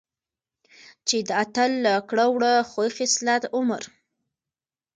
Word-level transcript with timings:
چې 1.07 1.17
د 1.27 1.29
اتل 1.43 1.71
له 1.85 1.93
کړه 2.09 2.25
وړه 2.35 2.53
،خوي 2.69 2.89
خصلت، 2.97 3.43
عمر، 3.55 3.83